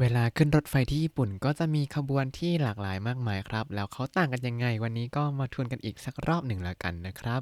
[0.00, 7.40] เวลาขึ้นรถไฟที่ญี่ปุ่นก็จะมีขบวนที่หลากหลายมากมายครับ แล้วเขาต่างกันยังไง วันนี้ก็มาทวนกันอีกสักรอบหนึ่งแล้วกันนะครับ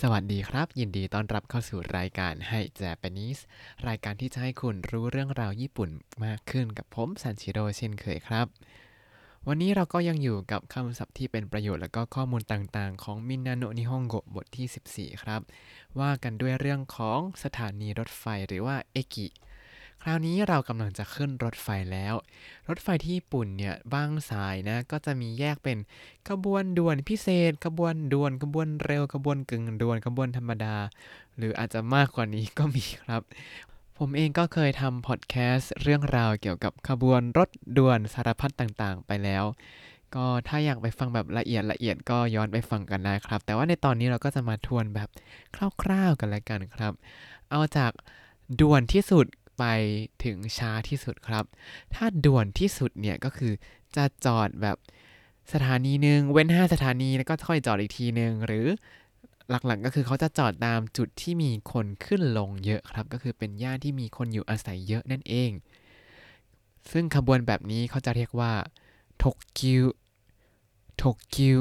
[0.00, 3.40] สวัสดีครับ ยินดีต้อนรับเข้าสู่รายการให้ Japanese
[3.88, 5.90] รายการที่จะให้คุณรู้เรื่องราวญี่ปุ่น
[6.24, 8.46] มากขึ้นกับผมซันชิโร่เช่นเคยครับ
[9.48, 15.40] วันนี้เราก็ยังอยู่กับคำศัพท์ที่เป็นประโยชน์และก็ข้อมูลต่างๆ ของมินาโนะนิฮงโกบทที่ 14 ครับ
[16.00, 19.28] ว่ากันด้วยเรื่องของสถานีรถไฟหรือว่าเอกิ
[20.02, 22.14] คราวนี้เรากำลังจะขึ้นรถไฟแล้ว
[22.68, 25.78] รถไฟที่ญี่ปุ่นเนี่ยบางสายนะก็จะมีแยกเป็น
[26.28, 30.76] ขบวนด่วนพิเศษขบวนด่วนขบวนเร็วขบวนกึ่งด่วนขบวนธรรมดา
[31.36, 33.22] หรืออาจจะมากกว่านี้ก็มีครับ
[33.98, 39.44] ผมเองก็เคยทำพอดแคสต์เรื่องราวเกี่ยวกับขบวนรถด่วนสารพัดต่างๆ ไปแล้ว
[40.14, 45.08] ก็ถ้าอยากไปฟังแบบละเอียดละเอียดก็ย้อนไปฟังกันได้ครับ แต่ว่าในตอนนี้เราก็จะมาทวนแบบ
[45.82, 46.92] คร่าวๆกันล้วกันครับ
[47.50, 47.92] เอาจาก
[48.60, 49.26] ด่วนที่สุด
[49.58, 49.64] ไป
[50.24, 51.44] ถึงช้าที่สุดครับ
[51.94, 53.52] ถ้าด่วนที่สุดเนี่ยก็คือ
[53.96, 54.76] จะจอดแบบ
[55.52, 58.66] สถานีหนึ่งเว้น 5 สถานีแล้วก็ค่อยจอดอีกทีหนึ่งหรือ
[59.50, 65.50] หลักๆก็คือเขาจะจอดตามจุดที่มีคนขึ้นลงเยอะครับ ก็คือเป็นย่านที่มีคนอยู่อาศัยเยอะนั่นเอง
[66.92, 68.52] ซึ่งขบวนแบบนี้เขาจะเรียกว่า
[69.22, 69.84] ทกกิว
[71.02, 71.58] ทกกิว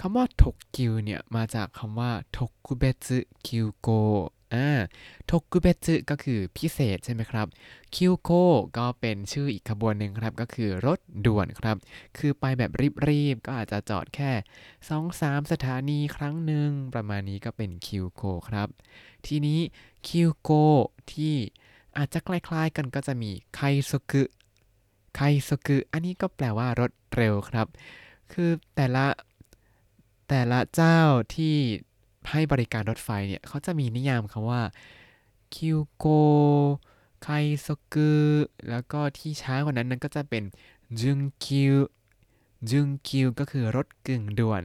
[0.00, 3.88] คำว่าทกกิวเนี่ยมาจากคำว่าทกุเบซึคิวโก
[4.52, 4.68] อ่า
[5.30, 7.46] ทกุเบซึก็คือพิเศษใช่ไหมครับ
[7.94, 8.30] คิวโก
[8.78, 11.76] ก็เป็นชื่ออีกขบวนหนึ่งครับ ก็คือรถด่วนครับ
[12.18, 12.70] คือไปแบบ
[13.08, 14.30] รีบๆ ก็อาจจะจอดแค่
[14.90, 18.68] 2-3 สถานีครั้งหนึ่ง ประมาณนี้ก็เป็นคิวโกครับ
[19.26, 19.60] ทีนี้
[20.08, 20.50] คิวโก
[21.12, 21.34] ที่
[21.96, 24.22] อาจจะคล้ายๆกันก็จะมีไคโซกุ
[25.16, 27.66] ไคโซกุอันนี้ก็แปลว่ารถเร็วครับ
[28.32, 29.06] คือแต่ละ
[30.28, 30.98] แต่ละเจ้า
[31.34, 31.56] ที่
[32.30, 34.62] ให้บริการรถไฟเนี่ยเขาจะมีนิยามคำว่า
[35.54, 36.06] คิวโก
[37.22, 37.28] ไค
[37.62, 38.12] โซกุ
[38.70, 40.44] แล้วก็ที่ช้ากว่านั้นนั้นก็จะเป็น
[41.00, 41.74] จุงคิว
[42.70, 44.62] จุงคิวก็คือรถกึ่งด่วน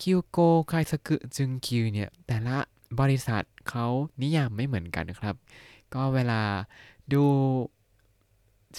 [0.00, 2.58] คิวโกไคโซกุจุงคิวเนี่ยแต่ละ
[3.00, 3.86] บริษัทเขา
[4.22, 5.34] นิยามไม่เหมือนกันครับ
[5.94, 6.42] ก็เวลา
[7.12, 7.24] ดู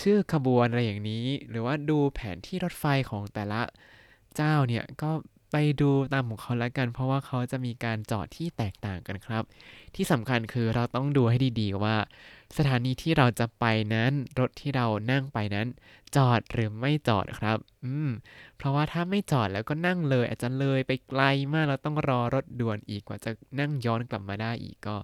[0.01, 3.61] ชื่อขบวนอะไรอย่างนี้ หรือว่าดูแผนที่รถไฟของแต่ละ
[4.35, 5.11] เจ้าเนี่ยก็
[5.51, 9.43] ไปดูตามของเขาแล้วกัน เพราะว่าเขาจะมีการจอดที่แตกต่างกันครับ
[9.95, 11.95] ที่สำคัญคือเราต้องดูให้ดีๆว่า
[12.57, 15.67] สถานีที่เราจะไปนั้น รถที่เรานั่งไปนั้น
[16.15, 18.09] จอดหรือไม่จอดครับ อืม
[18.57, 21.21] เพราะว่าถ้าไม่จอดแล้วก็นั่งเลย อาจจะเลยไปไกล
[21.53, 24.95] มากเราต้องรอรถด่วนอีกกว่าจะนั่งย้อนกลับมาได้อีกก็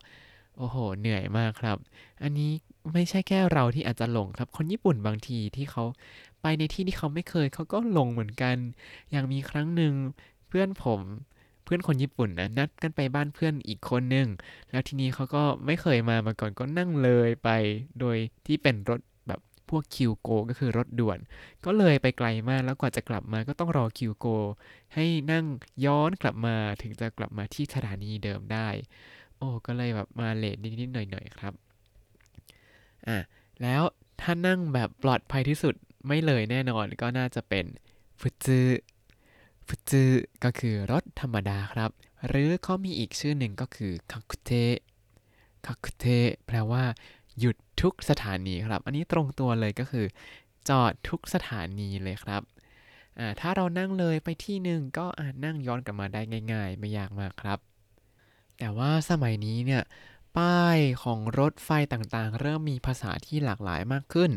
[0.58, 1.78] โอ้โห เหนื่อยมากครับ
[2.24, 2.52] อันนี้
[2.94, 5.84] ไม่ใช่แค่เราที่อาจจะหลงครับ คนญี่ปุ่นบางทีที่เขา
[6.42, 8.56] ไปในที่ที่เขาไม่เคยเขาก็หลงเหมือนกัน
[9.12, 9.94] อย่างมีครั้งหนึ่ง
[10.58, 11.02] พื่อนผม
[11.64, 14.28] เพื่อนคนญี่ปุ่นนะนัดกันไปบ้านเพื่อนอีกคนหนึ่ง
[14.72, 17.50] แล้วทีนี้เขาก็ไม่เคยมามาก่อนก็นั่งเลยไป
[18.00, 21.20] โดยที่เป็นรถแบบพวกคิวโกก็คือรถด่วน
[21.66, 24.28] ก็เลยไปไกลมากแล้วกว่าจะกลับมาก็ต้องรอคิวโก
[24.94, 25.46] ให้นั่ง
[25.86, 28.68] ย้อนกลับมาถึงจะกลับมาที่สถานีเดิมได้
[29.38, 31.54] โอ้ก็เลยแบบมาเลทนิดๆหน่อยๆครับ
[33.08, 33.18] อะ
[33.62, 33.82] แล้ว
[34.22, 35.76] ถ้านั่งแบบปลอดภัยที่สุด
[36.08, 37.66] ไม่เลยแน่นอนก็น่าจะเป็น
[38.20, 38.60] ฟุจื
[39.68, 40.04] ฟุจื
[40.44, 41.92] ก็คือรถธรรมดาครับ
[42.28, 44.52] หรือเขามีอีกชื่อหนึ่งก็คือคักุเท
[45.66, 46.06] คักุเท
[46.46, 46.84] แปลว่า
[47.40, 50.06] หยุดทุกสถานีครับ อันนี้ตรงตัวเลยก็คือ
[50.70, 52.42] จอดทุกสถานีเลยครับ
[53.40, 56.22] ถ้าเรานั่งเลยไปที่หนึ่งก็อาจนั่งย้อนกลับมาได้
[56.54, 57.60] ง่าย ๆ ไม่ยากมากครับ
[58.60, 59.84] แต่ว่าสมัยนี้เนี่ย
[60.38, 64.32] ป้ายของรถไฟต่างๆ เริ่มมีภาษาที่หลากหลายมากขึ้น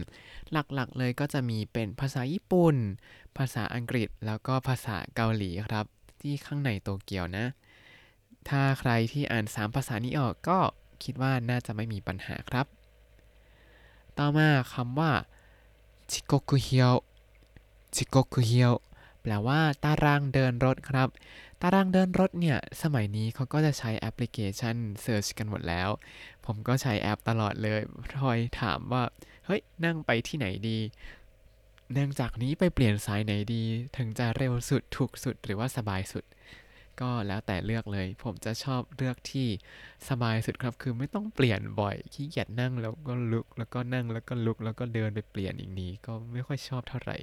[0.52, 2.76] หลักๆเลยก็จะมีเป็นภาษาญี่ปุ่น
[3.36, 5.86] ภาษาอังกฤษแล้วก็ภาษาเกาหลีครับ
[6.20, 7.46] ที่ข้างในโตเกียวนะ
[8.48, 10.58] ถ้าใครที่อ่าน 3 ภาษานี้ออกก็
[11.02, 12.66] คิดว่าน่าจะไม่มีปัญหาครับ
[14.18, 15.12] ต่อมาคำว่า
[16.10, 18.72] 時刻表 時刻表
[19.20, 21.08] แปลว่าตารางเดินรถครับ
[21.62, 25.88] ตารางเดินรถเนี่ย สมัยนี้เขาก็จะใช้แอปพลิเคชัน search กันหมดแล้ว
[26.46, 27.80] ผมก็ใช้แอปตลอดเลย
[28.22, 29.02] คอยถามว่า
[29.46, 30.78] เฮ้ย นั่งไปที่ไหนดี
[31.94, 33.62] เนั่องจากนี้ไปเปลี่ยนสายไหนดี
[33.96, 36.24] ถึงจะเร็วสุด ถูกสุด หรือว่าสบายสุด
[37.00, 39.48] ก็แล้วแต่เลือกเลย ผมจะชอบเลือกที่
[40.08, 47.16] สบายสุดครับ คือไม่ต้องเปลี่ยนบ่อย ขี้เกียจนั่งแล้วก็ลุก แล้วก็นั่งแล้วก็ลุก แล้วก็เดินไปเปลี่ยนอย่างนี้ ก็ไม่ค่อยชอบเท่าไหร่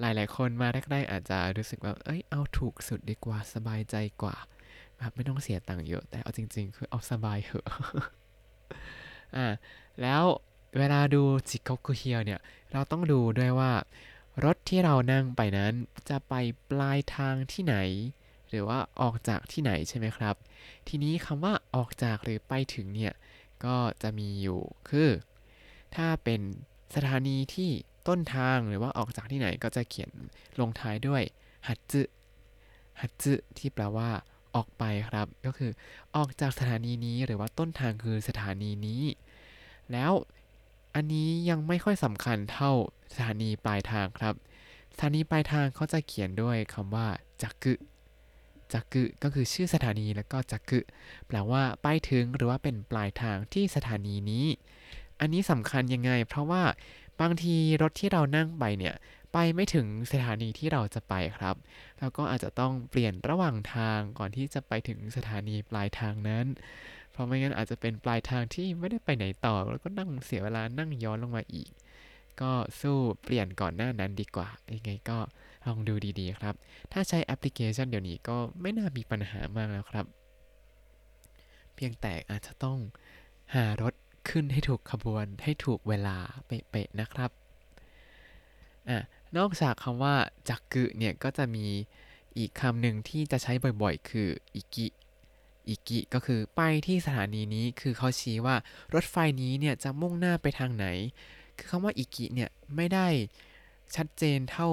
[0.00, 4.36] หลาย ๆ คนมาแรกๆอาจจะรู้สึกว่า เอ้ย เอาถูกสุดดีกว่า สบายใจกว่า
[4.98, 7.66] แบบไม่ต้องเสียตังค์เยอะ แต่เอาจริง ๆ คือเอาสบายเหอะ
[9.36, 9.46] อ่า
[10.02, 10.22] แล้ว
[10.78, 12.40] เวลาดูจิโกคุเฮียวเนี่ย
[12.72, 13.72] เราต้องดูด้วยว่า
[14.44, 15.72] รถที่เรานั่งไปนั้น
[16.08, 16.34] จะไป
[16.70, 17.76] ปลายทางที่ไหน
[18.48, 20.34] หรือว่าออกจากที่ไหนใช่ไหมครับ
[20.88, 23.14] ทีนี้คำว่าออกจากหรือไปถึงเนี่ย
[23.64, 25.08] ก็จะมีอยู่ คือ
[25.94, 26.40] ถ้าเป็น
[26.94, 27.70] สถานีที่
[28.08, 30.10] ต้นทางหรือว่าออกจากที่ไหนก็จะเขียน
[30.60, 31.22] ลงท้ายด้วย
[31.68, 32.02] ฮัตจึ
[33.00, 34.10] ฮัตจึที่แปลว่า
[34.54, 35.70] ออกไปครับ ก็คือ
[36.16, 39.02] ออกจากสถานีนี้หรือว่าต้นทางคือสถานีนี้
[39.92, 40.12] แล้ว
[40.94, 42.70] อันนี้ยังไม่ค่อยสำคัญเท่า
[43.14, 44.34] สถานีปลายทางครับ
[44.94, 47.06] สถานีปลายทางเขาจะเขียนด้วยคำว่า
[47.42, 47.74] จักกึ
[48.72, 50.80] จักกึก็คือชื่อสถานีแล้วก็จักกึ
[51.26, 54.46] แปลว่าไปถึงหรือว่าเป็นปลายทางที่สถานีนี้
[55.20, 56.62] อันนี้สำคัญยังไง เพราะว่า
[57.20, 58.94] บางทีรถที่เรานั่งไปเนี่ย
[59.32, 61.56] ไปไม่ถึงสถานีที่เราจะไปครับ
[61.98, 66.46] แล้วก็อาจจะต้องเปลี่ยนระหว่างทางก่อนที่จะไปถึงสถานีปลายทางนั้น
[67.10, 71.70] เพราะไม่งั้นอาจจะเป็นปลายทางที่ไม่ได้ไปไหนต่อ แล้วก็นั่งเสียเวลานั่งย้อนลงมาอีก
[72.40, 75.18] ก็สู้เปลี่ยนก่อนหน้านั้นดีกว่า ยังไงก็
[75.66, 76.54] ลองดูดีๆครับ
[76.92, 80.06] ถ้าใช้แอปพลิเคชันเดี๋ยวนี้ก็ไม่น่ามีปัญหามากแล้วครับ
[81.74, 82.78] เพียงแต่อาจจะต้อง
[83.54, 83.94] หารถ
[84.28, 87.30] ขึ้นให้ถูกขบวนให้ถูกเวลาเป๊ะๆนะครับ
[88.88, 88.98] อะ
[89.36, 90.14] นอกจากคำว่า
[90.48, 91.66] จักกึเนี่ยก็จะมี
[92.38, 93.52] อีกคำหนึ่งที่จะใช้
[93.82, 94.86] บ่อยๆ คืออิกิ
[95.68, 98.56] อิกิก็คือไปที่สถานีนี้คือเขาชี้ว่า
[98.94, 100.86] รถไฟนี้เนี่ยจะมุ่งหน้าไปทางไหน
[101.56, 103.08] คือคำว่าอิกิเนี่ยไม่ได้
[103.96, 104.68] ชัดเจนเท่า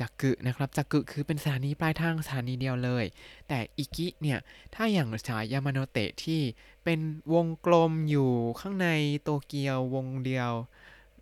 [0.00, 3.04] จักกึนะครับจักกึคือเป็นสถานีปลายทางสถานีเดียวเลย
[3.48, 4.38] แต่อิกิเนี่ย
[4.74, 6.40] ถ้าอย่างสายยามาโนเตะที่
[6.84, 7.00] เป็น
[7.34, 8.88] วงกลมอยู่ข้างใน
[9.22, 10.52] โตเกียววงเดียว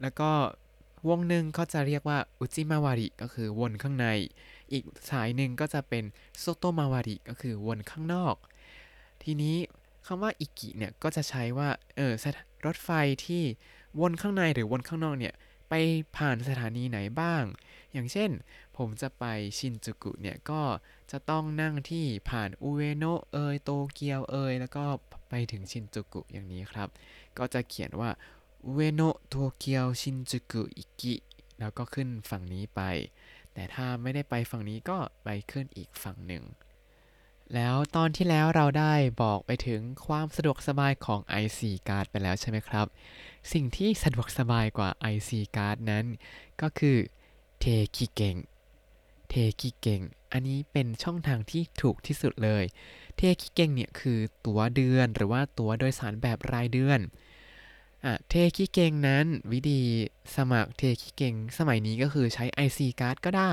[0.03, 0.31] แล้วก็
[1.09, 4.06] วงหนึ่งเขาจะเรียกว่าอุจิมาวาริก็คือวนข้างใน
[4.73, 6.05] อีกสายหนึ่งก็จะเป็น
[6.38, 8.37] โซโตมาวาริก็คือวนข้างนอก
[9.23, 9.56] ทีนี้
[10.06, 12.12] คำว่าอิกิเนี่ยก็จะใช้ว่าเออ
[12.67, 12.91] รถไฟ
[13.25, 13.43] ที่
[14.00, 15.35] วนข้างในหรือวนข้างนอกเนี่ย
[15.76, 15.87] ไป
[16.19, 17.44] ผ่านสถานีไหนบ้าง
[17.93, 18.31] อย่างเช่น
[18.76, 19.25] ผมจะไป
[19.59, 20.62] ชินจูกุเนี่ยก็
[21.11, 24.85] จะต้องนั่งที่ผ่านอุเอโนะเอยโตเกียวเอยแล้วก็
[25.29, 26.88] ไปถึงชินจูกุอย่างนี้ครับ
[27.38, 28.11] ก็จะเขียนว่า
[28.65, 31.15] อุเอโนะโตเกียวชินจูกุอิกิ
[31.61, 32.81] แล้วก็ขึ้นฝั่งนี้ไป
[33.55, 36.44] แต่ถ้าไม่ได้ไปฝั่งนี้ก็ไปขึ้นอีกฝั่งหนึ่ง
[37.55, 42.87] แล้วตอนที่แล้วเราได้บอกไปถึงความสะดวกสบายของ IC Card ไปแล้วใช่ไหมครับ
[43.52, 46.05] สิ่งที่สะดวกสบายกว่า IC Card นั้น
[46.61, 46.96] ก็คือ
[47.61, 47.64] เท
[47.96, 48.37] คิเกง
[49.29, 50.00] เทคิเกง
[50.32, 52.64] อันนี้เป็นช่องทางที่ถูกที่สุดเลย
[53.17, 57.00] เทคิเกงเนี่ยคือตั๋วเดือนหรือว่าตั๋วโดยสารแบบรายเดือน
[58.05, 59.81] อะเทคิเกงนั้นวิธี
[60.37, 63.52] สมัครเทคิเกงสมัยนี้ก็คือใช้ IC Card ก็ได้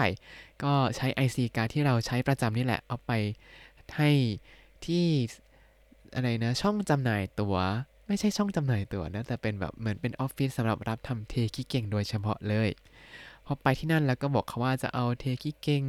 [0.64, 3.12] ก็ใช้ IC Card ที่เราใช้ประจำนี่แหละ เอาไป
[3.98, 4.12] ให้
[4.86, 5.06] ที่
[6.16, 7.56] อะไรนะช่องจำหน่ายตัว๋ว
[8.12, 12.70] ไม่ใช่ช่องจำหน่ายตั๋วนะ แต่เป็นแบบเหมือนเป็นออฟฟิศสำหรับรับทำเทคิเกงโดยเฉพาะเลย
[13.46, 15.84] พอไปที่นั่นแล้วก็บอกเขาว่าจะเอาเทคิเกง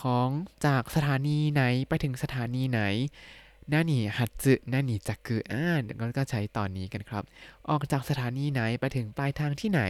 [0.00, 0.28] ของ
[0.66, 2.80] จากสถานีไหนไปถึงสถานีไหน
[3.72, 5.64] นานี่ฮัตสึนานี่จักกุอ่า
[6.16, 7.24] ก็ใช้ตอนนี้กันครับ
[7.70, 9.82] ออกจากสถานีไหนไปถึงปลายทางที่ไหน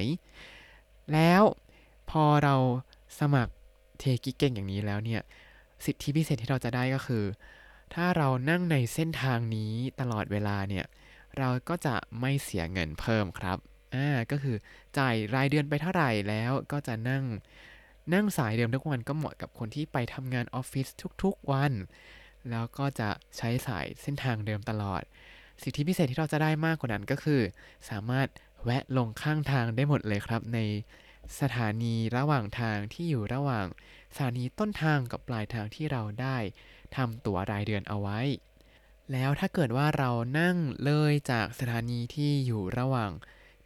[1.12, 1.42] แล้ว
[2.10, 2.54] พอเรา
[3.18, 3.52] สมัคร
[3.98, 5.22] เทกิเก่งอย่างนี้แล้วเนี่ย
[5.84, 7.24] สิทธิพิเศษที่เราจะได้ก็คือ
[7.94, 10.86] ถ้าเรานั่งในเส้นทางนี้ตลอดเวลาเนี่ย
[11.38, 13.58] เราก็จะไม่เสียเงินเพิ่มครับ
[13.94, 14.56] อ่าก็คือ
[14.98, 17.24] จ่ายรายเดือนไปเท่าไหร่แล้วก็จะนั่ง
[18.14, 20.88] นั่งสายเดิมทุกวันก็เหมาะกับคนที่ไปทำงานออฟฟิศ
[21.22, 21.72] ทุกๆวัน
[22.50, 25.02] แล้วก็จะใช้สายเส้นทางเดิมตลอด
[25.62, 27.40] สิทธิพิเศษที่เราจะได้มากกว่านั้นก็คือ
[27.90, 28.28] สามารถ
[28.64, 30.58] แวะลงข้างทางได้หมดเลยครับ ใน
[31.40, 33.66] สถานีระหว่างทางที่อยู่ระหว่าง
[34.14, 36.36] สถานีต้นทางกับปลายทางที่เราได้
[36.96, 38.20] ทำตั๋วรายเดือนเอาไว้
[39.12, 43.10] แล้วถ้าเกิดว่าเรานั่งเลยจากสถานีที่อยู่ระหว่าง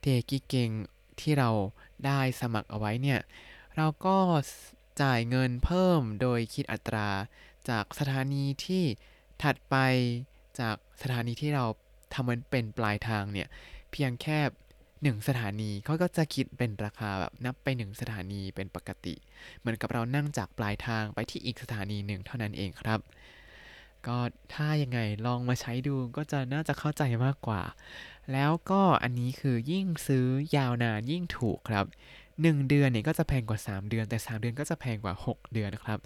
[0.00, 0.70] เทกิเกง
[1.20, 1.50] ที่เรา
[2.06, 3.20] ได้สมัครเอาไว้เนี่ย
[3.76, 4.16] เราก็
[5.02, 7.09] จ่ายเงินเพิ่มโดยคิดอัตรา
[7.68, 8.85] จากสถานีที่
[9.42, 9.76] ถัดไป
[10.61, 11.64] จากสถานีที่เรา
[12.14, 13.49] ทำมันเป็นปลายทางเนี่ย
[13.92, 14.38] เพียงแค่
[15.02, 19.14] หนึ่งสถานีเขาก็จะคิดเป็นราคาแบบนับไปหนึ่งสถานีเป็นปกติ
[19.59, 23.00] เหมือนกับเรานั่งจากปลายทางไปที่อีกสถานีหนึ่งเท่านั้นเองครับ
[24.07, 24.19] ก็
[24.54, 27.62] ถ้ายังไงลองมาใช้ดูก็จะน่าจะเข้าใจมากกว่า
[28.33, 30.26] แล้วก็อันนี้คือยิ่งซื้อ
[30.57, 31.87] ยาวนานยิ่งถูกครับ
[32.28, 35.99] 1 เดือนเนี่ยก็จะแพงกว่า 3 เดือน แต่ 3 เดือนก็จะแพงกว่า 6 เดือนนะครับ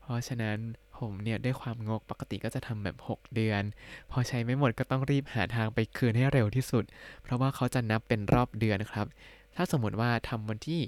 [0.00, 0.58] เพราะฉะนั้น
[0.98, 3.62] ผมเนี่ยด้วยความงกปกติก็จะทำแบบ 6 เดือน
[4.10, 6.84] พอใช้ไม่หมดก็ต้องรีบหาทางไปคืนให้เร็วที่สุด
[7.22, 9.06] เพราะว่าเขาจะนับเป็นรอบเดือนนะครับ
[9.56, 10.80] ถ้าสมมติว่าทำวันที่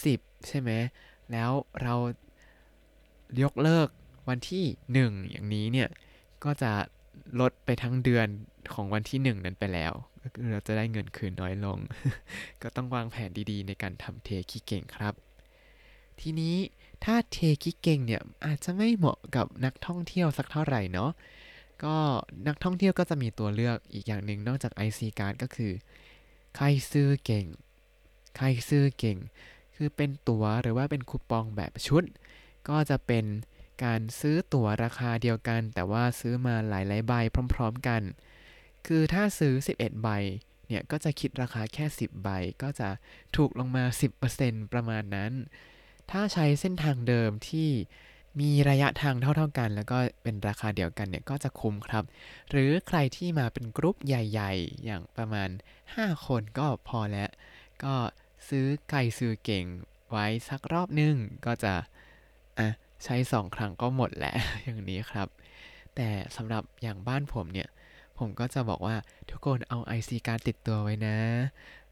[0.00, 0.70] 30 ใช่ไหม
[1.32, 1.50] แล้ว
[1.82, 1.94] เรา
[3.42, 3.88] ยกเลิก
[4.28, 4.64] วันที่
[5.02, 5.88] 1 อย่างนี้เนี่ย
[6.44, 6.72] ก็จะ
[7.40, 8.26] ลดไปทั้งเดือน
[8.74, 11.78] ของวันที่ 1 นั้นไปแล้วก็คือเราจะได้เงินคืนน้อยลง
[12.62, 15.14] ก็ต้องวางแผนดีๆ ในการทำเทคิเก่งครับ
[16.20, 16.56] ทีนี้
[17.04, 21.10] ถ้าเทคิเก่งเนี่ยอาจจะไม่เหมาะกับนักท่องเที่ยวสักเท่าไหร่เนาะ
[21.84, 21.96] ก็
[22.46, 25.72] นักท่องเที่ยวก็จะมีตัวเลือกอีกอย่างหนึ่งนอกจาก IC Card ก็คือ
[26.56, 26.60] ไค
[26.90, 27.46] ซื้อเก่ง
[28.36, 29.18] ใครซื้อเก่ง
[29.76, 32.04] คือเป็นตั๋วหรือว่าเป็นคูปองแบบชุด
[32.68, 33.24] ก็จะเป็น
[33.84, 37.12] การซื้อตั๋วราคาเดียวกัน แต่ว่าซื้อมาหลายๆใบ
[37.54, 38.02] พร้อม ๆกัน
[38.86, 40.08] คือถ้าซื้อ 11 ใบ
[40.66, 42.28] เนี่ยก็จะคิดราคาแค่ 10 ใบ
[42.62, 42.88] ก็จะ
[43.36, 43.84] ถูกลงมา
[44.28, 45.32] 10%ประมาณนั้น
[46.10, 47.70] ถ้าใช้เส้นทางเดิมที่
[48.40, 52.04] มีระยะทางเท่า ๆกัน แล้วก็เป็นราคาเดียวกันเนี่ยก็จะคุ้มครับ
[52.50, 55.48] หรือใครที่มาเป็นกรุ๊ปใหญ่ ๆ อย่างประมาณ
[55.86, 57.30] 5 คนก็พอแล้ว
[57.84, 57.94] ก็
[58.48, 59.64] ซื้อไก่ซื้อเก่ง
[60.10, 61.74] ไว้สักรอบนึงก็จะ
[62.58, 62.68] อะ
[63.04, 65.28] ใช้สองครั้งก็หมดแหละอย่างนี้ครับ
[65.96, 67.68] แต่สำหรับอย่างบ้านผมเนี่ย
[68.18, 68.96] ผมก็จะบอกว่า
[69.30, 71.16] ทุกคนเอา IC การติดตัวไว้นะ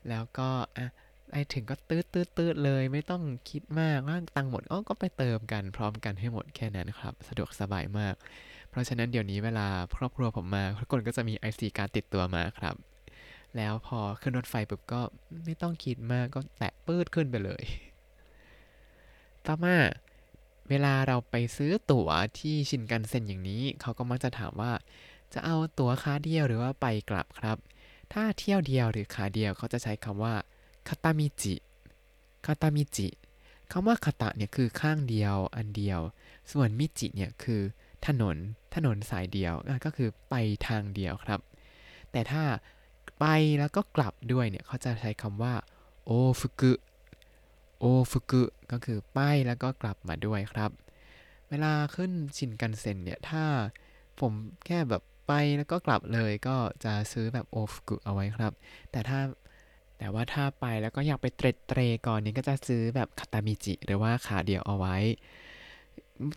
[0.09, 0.87] แล้วก็อะ
[1.33, 8.15] ไอถึงก็ตืดตืดตืดเลย ไม่ต้องคิดมากว่าตังหมดอ้อก็ไปเติมกันพร้อมกันให้หมดแค่นั้นครับ สะดวกสบายมาก
[8.71, 12.75] เพราะฉะนั้นเดี๋ยวนี้เวลาครอบครัวผมมาทุกคนก็จะมี IC การติดตัวมาครับ
[13.57, 15.01] แล้วพอขึ้นรถไฟปุ๊บก็
[15.45, 17.63] ไม่ต้องคิดมากก็แตะปื้ดขึ้นไปเลย
[19.47, 19.77] ต่อมา
[20.69, 22.09] เวลาเราไปซื้อตั๋ว
[22.39, 24.73] ที่ชินกันเซ็นอย่างนี้ เขาก็มักจะถามว่า
[25.35, 27.57] จะเอาตั๋วขาเดียวหรือว่าไปกลับครับ
[28.13, 30.35] ถ้าเที่ยวเดียวหรือขาเดียวเขาจะใช้คำว่า
[30.89, 31.55] คาตามิจิ
[32.47, 33.09] คาตามิจิ
[33.73, 36.01] คำว่าคาตะเนี่ยคือข้างเดียวอันเดียว
[36.53, 37.61] ส่วนมิจิเนี่ยคือ
[38.07, 38.37] ถนน
[38.75, 40.35] ถนนสายเดียวก็คือไป
[40.67, 41.41] ทางเดียวครับ
[42.13, 42.45] แต่ถ้า
[43.19, 43.25] ไป
[43.59, 45.55] แล้วก็กลับด้วยเนี่ยเขาจะใช้คำว่า
[46.05, 46.11] โอ
[46.41, 46.73] ฟุกุ
[47.79, 50.71] โอฟุกุก็คือไปแล้วก็กลับมาด้วยครับ
[51.51, 53.45] เวลาขึ้นชินกันเซ็นเนี่ย ถ้า
[54.21, 54.33] ผม
[54.67, 58.53] แค่แบบไปแล้วก็กลับเลยก็จะซื้อแบบโอฟุกุเอาไว้ครับ
[58.91, 59.21] แต่ถ้า
[59.99, 64.97] แต่ว่าถ้าไปแล้วก็อยากไปเตรดเตรก่อนนี้ก็จะซื้อแบบคาตามิจิ หรือว่าขาเดียวเอาไว้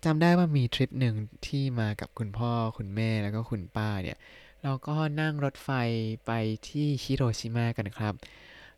[0.05, 1.15] จำได้ว่ามีทริปหนึ่ง
[1.47, 4.17] ที่มากับคุณพ่อคุณแม่แล้วก็คุณป้าเนี่ย
[4.63, 5.69] เราก็นั่งรถไฟ
[6.25, 6.31] ไป
[6.67, 8.13] ที่ฮิโรชิมากันครับ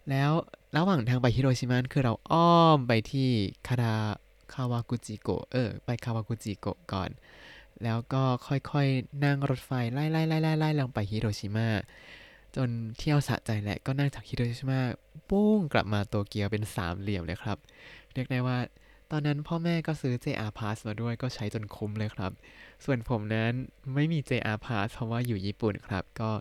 [0.09, 0.31] แล้ว
[0.75, 3.29] ระหว่างทางไปฮิโรชิมาคือเราอ้อมไปที่
[3.67, 3.95] คาดา
[4.53, 7.09] คาวากุจิโกะเออ ไปคาวากุจิโกะก่อน
[7.83, 11.69] แล้วก็ค่อยๆ นั่งรถไฟไล่ไล่ไล่ไล่ไล่ลงไปฮิโรชิมา
[12.55, 14.79] จนเที่ยวสะใจแหละก็นั่งจากฮิโรชิมา
[15.29, 17.57] ปุ้งกลับมาโตเกียวเป็นสามเหลี่ยมเลยครับ
[18.13, 18.57] เรียกได้ว่า
[19.11, 22.31] ตอนนั้นพ่อแม่ก็ซื้อ JR Pass มาด้วยก็ใช้จนคุ้มเลยครับ
[22.85, 23.53] ส่วนผมนั้น
[23.93, 26.31] ไม่มี JR Pass เพราะว่าอยู่ญี่ปุ่นครับ ก็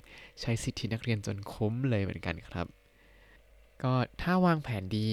[0.40, 2.66] ใช้สิทธินักเรียนจนคุ้มเลยเหมือนกันครับ
[3.82, 5.08] ก็ถ้าวางแผนดี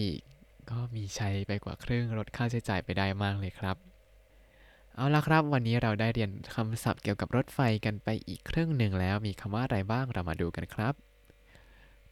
[0.70, 3.78] ก็มีใช้ไปกว่าครึ่งลดค่าใช้จ่ายไปได้มากเลยครับ
[4.96, 10.94] เอาละครับ วันนี้เราได้เรียนคำศัพท์เกี่ยวกับรถไฟกันไปอีกครึ่งหนึ่งแล้วมีคำว่าอะไรบ้างเรามาดูกันครับ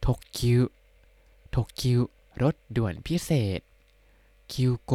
[0.04, 0.62] ทกคิว
[1.54, 2.00] ทกคิว
[2.42, 3.60] รถด่วนพิเศษ
[4.52, 4.92] คิวโก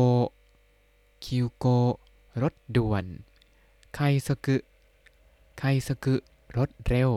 [1.26, 1.66] คิวโก
[2.42, 3.06] รถด่วน
[3.94, 4.58] ไคซกุ
[5.58, 6.16] ไคซกุ
[6.58, 7.12] รถเร็ว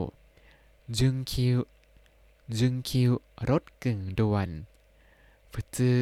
[0.98, 1.56] จุนคิว
[2.54, 3.10] จุนคิว
[3.50, 4.48] รถกึ่งด่วน
[5.52, 5.92] ฟุจื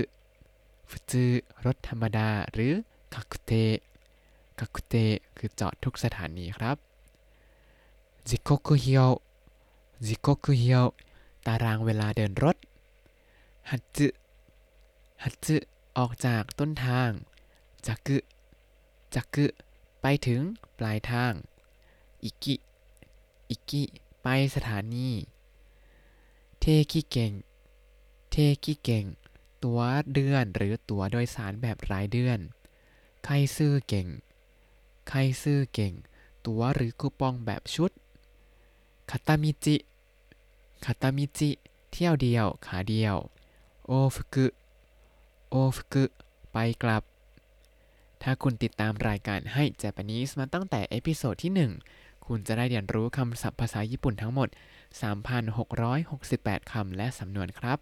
[0.91, 1.25] ฟุจื
[1.65, 2.73] รถธรรมดาหรือ
[3.15, 4.95] 各停 各停
[5.37, 6.77] คือจอดทุกสถานีครับ
[8.29, 9.11] 時刻
[10.07, 10.85] 表 時刻表
[11.47, 12.57] ตารางเวลาเดินรถ
[13.71, 14.07] ฮัตจึ
[15.23, 15.57] ฮัตจึ
[15.99, 17.11] ออกจากต้นทาง
[17.87, 18.17] จักึ
[19.15, 19.47] จักึ
[20.01, 20.41] ไปถึง
[20.79, 21.33] ปลายทาง
[22.25, 22.55] อิกิ
[23.51, 23.83] อิกิ
[24.23, 25.11] ไปสถานี
[26.67, 27.33] 定期券
[28.31, 29.05] 定期券
[29.65, 29.81] ตั๋ว
[30.13, 32.39] เดือนหรือตั๋วโดยสารแบบรายเดือน
[33.25, 35.93] 回数券 回数券
[36.47, 37.91] ตั๋วหรือคูปองแบบชุด
[39.11, 39.77] คาตามิจิ
[40.85, 41.51] คาตามิจิ
[41.93, 43.17] เที่ยวเดียว ขาเดียว
[43.87, 46.05] 往復 往復
[46.53, 47.03] ไปกลับ
[48.23, 54.51] ถ้าคุณติดตามรายการให้ Japanese มาตั้งแต่ episode ที่ 1 คุณจะได้เรียนรู้คำศัพท์ภาษาญี่ปุ่นทั้งหมด
[55.03, 57.79] 3,668 คำและสำนวนครับ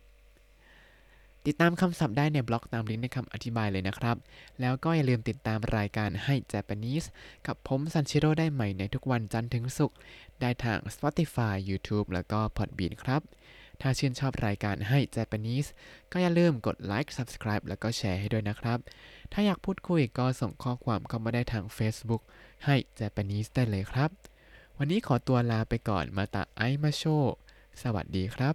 [1.47, 4.17] ติดตามคำศัพท์ได้ในบล็อกตามลิงก์ในคำอธิบายเลยนะครับ
[4.61, 7.07] แล้วก็อย่าลืมติดตามรายการให้ Japanese
[7.47, 9.97] กับผมซันชิโร่ได้ใหม่ในทุกวันจันทร์ถึงศุกร์
[10.41, 13.23] ได้ทาง Spotify YouTube แล้วก็ Podbean ครับ
[13.81, 15.69] ถ้าชื่นชอบรายการให้ Japanese
[16.13, 18.79] ก็อย่าลืมกดไลค์ Subscribe แล้วก็แชร์ให้ด้วยนะครับ
[19.33, 22.23] ถ้าอยากพูดคุยก็ส่งข้อความเข้ามาได้ทาง Facebook
[22.65, 24.11] ให้ Japanese ได้เลยครับ
[24.79, 27.05] วันนี้ขอตัวลาไปก่อนมาตาไอมาโช
[27.83, 28.55] สวัสดีครับ